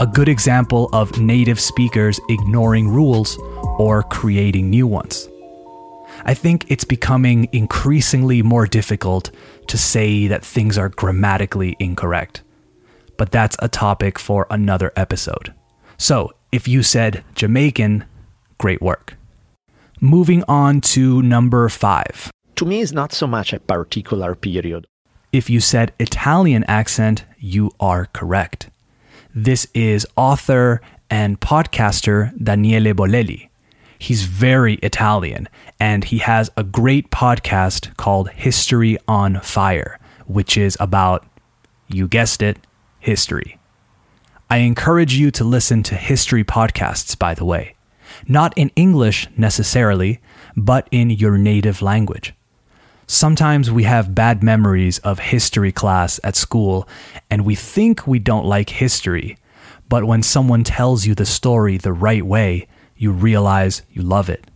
A 0.00 0.06
good 0.06 0.28
example 0.28 0.90
of 0.92 1.18
native 1.18 1.58
speakers 1.58 2.20
ignoring 2.28 2.90
rules 2.90 3.38
or 3.78 4.02
creating 4.02 4.68
new 4.68 4.86
ones. 4.86 5.30
I 6.26 6.34
think 6.34 6.66
it's 6.70 6.84
becoming 6.84 7.48
increasingly 7.52 8.42
more 8.42 8.66
difficult 8.66 9.30
to 9.68 9.78
say 9.78 10.26
that 10.26 10.44
things 10.44 10.76
are 10.76 10.90
grammatically 10.90 11.74
incorrect. 11.78 12.42
But 13.16 13.32
that's 13.32 13.56
a 13.60 13.68
topic 13.68 14.18
for 14.18 14.46
another 14.50 14.92
episode. 14.94 15.54
So, 15.96 16.34
if 16.52 16.68
you 16.68 16.82
said 16.82 17.24
Jamaican, 17.34 18.04
great 18.58 18.82
work. 18.82 19.16
Moving 20.02 20.44
on 20.46 20.82
to 20.92 21.22
number 21.22 21.66
five. 21.70 22.30
To 22.56 22.66
me, 22.66 22.82
it's 22.82 22.92
not 22.92 23.14
so 23.14 23.26
much 23.26 23.54
a 23.54 23.60
particular 23.60 24.34
period. 24.34 24.86
If 25.32 25.48
you 25.48 25.60
said 25.60 25.92
Italian 26.00 26.64
accent, 26.64 27.24
you 27.38 27.70
are 27.78 28.06
correct. 28.06 28.68
This 29.32 29.68
is 29.74 30.04
author 30.16 30.80
and 31.08 31.38
podcaster 31.38 32.36
Daniele 32.36 32.94
Bolelli. 32.94 33.48
He's 33.96 34.24
very 34.24 34.74
Italian, 34.76 35.48
and 35.78 36.02
he 36.02 36.18
has 36.18 36.50
a 36.56 36.64
great 36.64 37.10
podcast 37.10 37.96
called 37.96 38.30
History 38.30 38.98
on 39.06 39.38
Fire, 39.40 40.00
which 40.26 40.56
is 40.56 40.76
about, 40.80 41.24
you 41.86 42.08
guessed 42.08 42.42
it, 42.42 42.58
history. 42.98 43.56
I 44.48 44.58
encourage 44.58 45.14
you 45.14 45.30
to 45.30 45.44
listen 45.44 45.84
to 45.84 45.94
history 45.94 46.42
podcasts, 46.42 47.16
by 47.16 47.34
the 47.34 47.44
way. 47.44 47.76
Not 48.26 48.56
in 48.58 48.72
English 48.74 49.28
necessarily, 49.36 50.18
but 50.56 50.88
in 50.90 51.08
your 51.10 51.38
native 51.38 51.82
language. 51.82 52.34
Sometimes 53.12 53.72
we 53.72 53.82
have 53.82 54.14
bad 54.14 54.40
memories 54.40 55.00
of 55.00 55.18
history 55.18 55.72
class 55.72 56.20
at 56.22 56.36
school 56.36 56.88
and 57.28 57.44
we 57.44 57.56
think 57.56 58.06
we 58.06 58.20
don't 58.20 58.46
like 58.46 58.70
history, 58.70 59.36
but 59.88 60.04
when 60.04 60.22
someone 60.22 60.62
tells 60.62 61.06
you 61.06 61.16
the 61.16 61.26
story 61.26 61.76
the 61.76 61.92
right 61.92 62.24
way, 62.24 62.68
you 62.96 63.10
realize 63.10 63.82
you 63.90 64.00
love 64.00 64.30
it. 64.30 64.48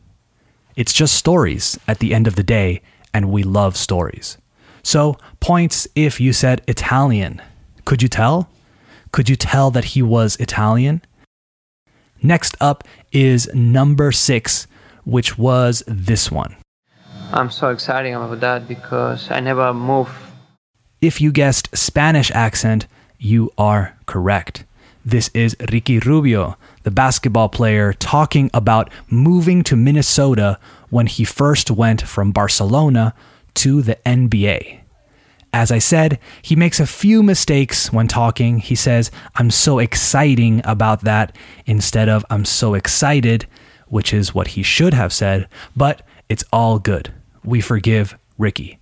It's 0.76 0.92
just 0.92 1.16
stories 1.16 1.80
at 1.88 1.98
the 1.98 2.14
end 2.14 2.28
of 2.28 2.36
the 2.36 2.44
day, 2.44 2.80
and 3.12 3.32
we 3.32 3.42
love 3.42 3.76
stories. 3.76 4.38
So, 4.84 5.18
points 5.40 5.88
if 5.96 6.20
you 6.20 6.32
said 6.32 6.62
Italian. 6.68 7.42
Could 7.84 8.02
you 8.02 8.08
tell? 8.08 8.50
Could 9.10 9.28
you 9.28 9.34
tell 9.34 9.72
that 9.72 9.96
he 9.96 10.00
was 10.00 10.36
Italian? 10.36 11.02
Next 12.22 12.56
up 12.60 12.84
is 13.10 13.52
number 13.52 14.12
six, 14.12 14.68
which 15.02 15.36
was 15.36 15.82
this 15.88 16.30
one. 16.30 16.54
I'm 17.32 17.50
so 17.50 17.70
excited 17.70 18.12
about 18.12 18.40
that 18.40 18.68
because 18.68 19.30
I 19.30 19.40
never 19.40 19.72
move. 19.74 20.08
If 21.00 21.20
you 21.20 21.32
guessed 21.32 21.76
Spanish 21.76 22.30
accent, 22.30 22.86
you 23.18 23.50
are 23.58 23.96
correct. 24.06 24.64
This 25.04 25.28
is 25.34 25.56
Ricky 25.70 25.98
Rubio, 25.98 26.56
the 26.82 26.90
basketball 26.90 27.48
player, 27.48 27.92
talking 27.92 28.50
about 28.54 28.90
moving 29.08 29.62
to 29.64 29.76
Minnesota 29.76 30.58
when 30.88 31.06
he 31.06 31.24
first 31.24 31.70
went 31.70 32.02
from 32.02 32.32
Barcelona 32.32 33.14
to 33.54 33.82
the 33.82 33.96
NBA. 34.06 34.80
As 35.52 35.70
I 35.70 35.78
said, 35.78 36.18
he 36.42 36.56
makes 36.56 36.80
a 36.80 36.86
few 36.86 37.22
mistakes 37.22 37.92
when 37.92 38.08
talking. 38.08 38.58
He 38.58 38.74
says, 38.74 39.10
I'm 39.36 39.50
so 39.50 39.78
exciting 39.78 40.62
about 40.64 41.02
that 41.02 41.36
instead 41.66 42.08
of 42.08 42.24
I'm 42.30 42.44
so 42.44 42.74
excited, 42.74 43.46
which 43.88 44.12
is 44.12 44.34
what 44.34 44.48
he 44.48 44.62
should 44.62 44.94
have 44.94 45.12
said, 45.12 45.48
but 45.76 46.02
it's 46.28 46.44
all 46.52 46.78
good. 46.78 47.12
We 47.44 47.60
forgive 47.60 48.16
Ricky. 48.38 48.78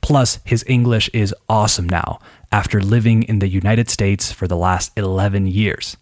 Plus, 0.00 0.40
his 0.44 0.64
English 0.66 1.08
is 1.12 1.34
awesome 1.48 1.88
now 1.88 2.18
after 2.50 2.80
living 2.80 3.22
in 3.22 3.38
the 3.38 3.48
United 3.48 3.88
States 3.88 4.32
for 4.32 4.46
the 4.46 4.56
last 4.56 4.92
11 4.96 5.46
years. 5.46 5.96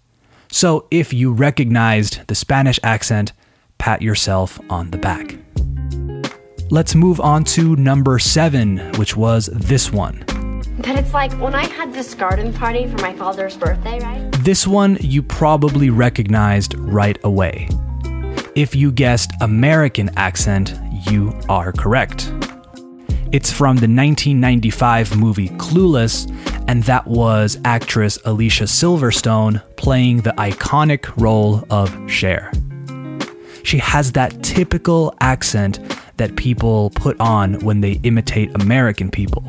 So, 0.50 0.86
if 0.90 1.12
you 1.12 1.32
recognized 1.32 2.26
the 2.26 2.34
Spanish 2.34 2.80
accent, 2.82 3.32
pat 3.78 4.02
yourself 4.02 4.58
on 4.68 4.90
the 4.90 4.98
back. 4.98 5.38
Let's 6.70 6.94
move 6.94 7.20
on 7.20 7.44
to 7.44 7.76
number 7.76 8.18
seven, 8.18 8.78
which 8.92 9.16
was 9.16 9.46
this 9.46 9.92
one. 9.92 10.24
But 10.78 10.96
it's 10.96 11.12
like 11.12 11.32
when 11.34 11.54
I 11.54 11.66
had 11.66 11.92
this 11.92 12.14
garden 12.14 12.52
party 12.52 12.86
for 12.86 12.96
my 12.98 13.12
father's 13.14 13.56
birthday, 13.56 14.00
right? 14.00 14.32
This 14.44 14.66
one 14.66 14.96
you 15.00 15.22
probably 15.22 15.90
recognized 15.90 16.74
right 16.78 17.18
away. 17.22 17.68
If 18.60 18.74
you 18.74 18.92
guessed 18.92 19.30
American 19.40 20.10
accent, 20.18 20.78
you 21.10 21.32
are 21.48 21.72
correct. 21.72 22.30
It's 23.32 23.50
from 23.50 23.76
the 23.76 23.88
1995 23.88 25.16
movie 25.16 25.48
Clueless, 25.48 26.30
and 26.68 26.82
that 26.82 27.06
was 27.06 27.58
actress 27.64 28.18
Alicia 28.26 28.64
Silverstone 28.64 29.62
playing 29.76 30.18
the 30.18 30.32
iconic 30.32 31.10
role 31.16 31.64
of 31.70 31.88
Cher. 32.06 32.52
She 33.62 33.78
has 33.78 34.12
that 34.12 34.42
typical 34.42 35.14
accent 35.22 35.80
that 36.18 36.36
people 36.36 36.90
put 36.90 37.18
on 37.18 37.60
when 37.60 37.80
they 37.80 37.92
imitate 38.02 38.54
American 38.54 39.10
people, 39.10 39.40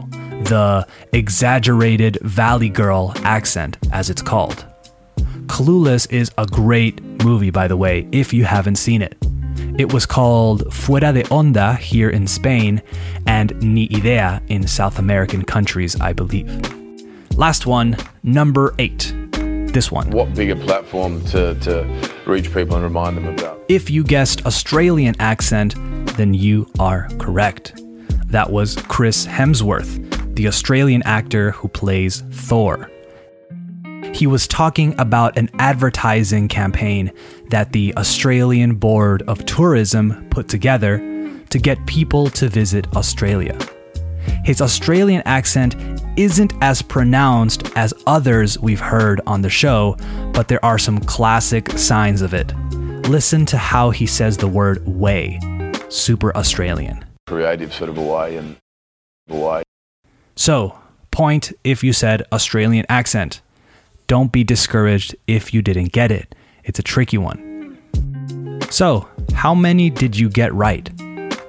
the 0.45 0.87
exaggerated 1.11 2.17
Valley 2.21 2.69
Girl 2.69 3.13
accent, 3.25 3.77
as 3.91 4.09
it's 4.09 4.21
called. 4.21 4.70
Clueless 5.61 6.11
is 6.11 6.31
a 6.39 6.47
great 6.47 6.99
movie, 7.23 7.51
by 7.51 7.67
the 7.67 7.77
way, 7.77 8.07
if 8.11 8.33
you 8.33 8.45
haven't 8.45 8.77
seen 8.77 9.03
it. 9.03 9.15
It 9.77 9.93
was 9.93 10.07
called 10.07 10.63
Fuera 10.73 11.13
de 11.13 11.21
Onda 11.25 11.77
here 11.77 12.09
in 12.09 12.25
Spain 12.25 12.81
and 13.27 13.53
Ni 13.61 13.87
Idea 13.95 14.41
in 14.47 14.65
South 14.65 14.97
American 14.97 15.43
countries, 15.43 16.01
I 16.01 16.13
believe. 16.13 16.49
Last 17.37 17.67
one, 17.67 17.95
number 18.23 18.73
eight. 18.79 19.13
This 19.71 19.91
one. 19.91 20.09
What 20.09 20.33
bigger 20.33 20.55
platform 20.55 21.23
to, 21.25 21.53
to 21.53 22.11
reach 22.25 22.51
people 22.51 22.75
and 22.75 22.83
remind 22.83 23.17
them 23.17 23.27
about? 23.27 23.63
If 23.67 23.91
you 23.91 24.03
guessed 24.03 24.47
Australian 24.47 25.13
accent, 25.19 25.75
then 26.17 26.33
you 26.33 26.67
are 26.79 27.07
correct. 27.19 27.79
That 28.25 28.49
was 28.49 28.77
Chris 28.87 29.27
Hemsworth, 29.27 30.33
the 30.33 30.47
Australian 30.47 31.03
actor 31.03 31.51
who 31.51 31.67
plays 31.67 32.23
Thor 32.31 32.90
he 34.13 34.27
was 34.27 34.47
talking 34.47 34.93
about 34.99 35.37
an 35.37 35.49
advertising 35.59 36.47
campaign 36.47 37.11
that 37.49 37.71
the 37.71 37.93
Australian 37.97 38.75
Board 38.75 39.23
of 39.23 39.45
Tourism 39.45 40.27
put 40.29 40.47
together 40.47 40.97
to 41.49 41.59
get 41.59 41.85
people 41.85 42.29
to 42.31 42.47
visit 42.47 42.87
Australia. 42.95 43.57
His 44.43 44.61
Australian 44.61 45.21
accent 45.25 45.75
isn't 46.17 46.53
as 46.61 46.81
pronounced 46.81 47.71
as 47.75 47.93
others 48.05 48.59
we've 48.59 48.79
heard 48.79 49.21
on 49.25 49.41
the 49.41 49.49
show, 49.49 49.95
but 50.33 50.47
there 50.47 50.63
are 50.63 50.77
some 50.77 50.99
classic 50.99 51.69
signs 51.77 52.21
of 52.21 52.33
it. 52.33 52.55
Listen 53.07 53.45
to 53.47 53.57
how 53.57 53.89
he 53.89 54.05
says 54.05 54.37
the 54.37 54.47
word 54.47 54.85
way. 54.87 55.39
Super 55.89 56.35
Australian. 56.35 57.03
Creative 57.27 57.73
sort 57.73 57.89
of 57.89 57.97
a 57.97 58.01
way 58.01 58.37
and 58.37 58.57
a 59.29 59.35
way. 59.35 59.63
So, 60.35 60.79
point 61.11 61.51
if 61.63 61.83
you 61.83 61.93
said 61.93 62.23
Australian 62.31 62.85
accent. 62.89 63.41
Don't 64.11 64.33
be 64.33 64.43
discouraged 64.43 65.15
if 65.25 65.53
you 65.53 65.61
didn't 65.61 65.93
get 65.93 66.11
it. 66.11 66.35
It's 66.65 66.79
a 66.79 66.83
tricky 66.83 67.17
one. 67.17 67.79
So, 68.69 69.07
how 69.33 69.55
many 69.55 69.89
did 69.89 70.17
you 70.17 70.27
get 70.27 70.53
right? 70.53 70.89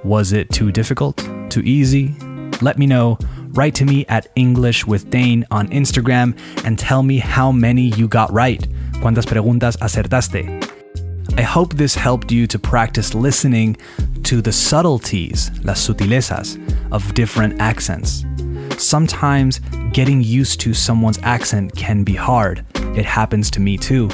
Was 0.05 0.31
it 0.31 0.49
too 0.49 0.71
difficult? 0.71 1.17
Too 1.49 1.59
easy? 1.65 2.15
Let 2.61 2.77
me 2.77 2.87
know. 2.87 3.17
Write 3.49 3.75
to 3.75 3.83
me 3.83 4.05
at 4.07 4.27
English 4.37 4.87
with 4.87 5.09
Dane 5.09 5.45
on 5.51 5.67
Instagram 5.71 6.39
and 6.63 6.79
tell 6.79 7.03
me 7.03 7.17
how 7.17 7.51
many 7.51 7.89
you 7.97 8.07
got 8.07 8.31
right. 8.31 8.65
¿Cuántas 9.01 9.25
preguntas 9.25 9.75
acertaste? 9.81 10.47
I 11.37 11.41
hope 11.41 11.73
this 11.73 11.95
helped 11.95 12.31
you 12.31 12.47
to 12.47 12.57
practice 12.57 13.13
listening 13.13 13.75
to 14.23 14.41
the 14.41 14.53
subtleties, 14.53 15.51
las 15.65 15.85
sutilezas, 15.85 16.57
of 16.93 17.13
different 17.13 17.59
accents. 17.59 18.23
Sometimes 18.77 19.59
getting 19.93 20.23
used 20.23 20.59
to 20.59 20.73
someone's 20.73 21.19
accent 21.21 21.75
can 21.75 22.03
be 22.03 22.15
hard. 22.15 22.65
It 22.97 23.05
happens 23.05 23.51
to 23.51 23.59
me 23.59 23.77
too. 23.77 24.09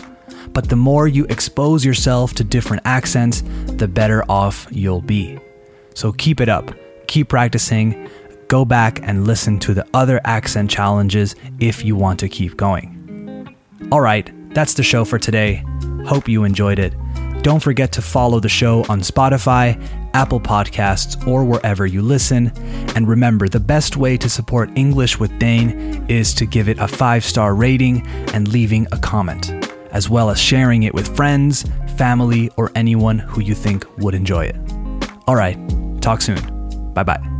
But 0.49 0.67
the 0.67 0.75
more 0.75 1.07
you 1.07 1.25
expose 1.25 1.85
yourself 1.85 2.33
to 2.35 2.43
different 2.43 2.83
accents, 2.85 3.43
the 3.65 3.87
better 3.87 4.23
off 4.29 4.67
you'll 4.69 5.01
be. 5.01 5.39
So 5.95 6.11
keep 6.11 6.41
it 6.41 6.49
up, 6.49 6.73
keep 7.07 7.29
practicing, 7.29 8.09
go 8.49 8.65
back 8.65 8.99
and 9.03 9.25
listen 9.25 9.57
to 9.59 9.73
the 9.73 9.87
other 9.93 10.19
accent 10.25 10.69
challenges 10.69 11.35
if 11.59 11.85
you 11.85 11.95
want 11.95 12.19
to 12.19 12.29
keep 12.29 12.57
going. 12.57 13.55
All 13.91 14.01
right, 14.01 14.29
that's 14.53 14.73
the 14.73 14.83
show 14.83 15.05
for 15.05 15.17
today. 15.17 15.63
Hope 16.05 16.27
you 16.27 16.43
enjoyed 16.43 16.79
it. 16.79 16.93
Don't 17.41 17.61
forget 17.61 17.93
to 17.93 18.01
follow 18.01 18.39
the 18.39 18.49
show 18.49 18.83
on 18.89 18.99
Spotify, 18.99 19.81
Apple 20.13 20.41
Podcasts, 20.41 21.25
or 21.25 21.45
wherever 21.45 21.85
you 21.85 22.01
listen. 22.01 22.51
And 22.95 23.07
remember, 23.07 23.47
the 23.47 23.61
best 23.61 23.95
way 23.95 24.17
to 24.17 24.29
support 24.29 24.69
English 24.75 25.19
with 25.19 25.37
Dane 25.39 26.05
is 26.09 26.33
to 26.35 26.45
give 26.45 26.67
it 26.67 26.77
a 26.79 26.87
five 26.87 27.23
star 27.23 27.55
rating 27.55 28.05
and 28.33 28.47
leaving 28.49 28.87
a 28.91 28.97
comment, 28.97 29.51
as 29.91 30.09
well 30.09 30.29
as 30.29 30.39
sharing 30.39 30.83
it 30.83 30.93
with 30.93 31.15
friends, 31.15 31.65
family, 31.95 32.51
or 32.57 32.71
anyone 32.75 33.19
who 33.19 33.41
you 33.41 33.55
think 33.55 33.85
would 33.99 34.15
enjoy 34.15 34.45
it. 34.45 34.57
All 35.25 35.35
right, 35.35 35.57
talk 36.01 36.21
soon. 36.21 36.93
Bye 36.93 37.03
bye. 37.03 37.38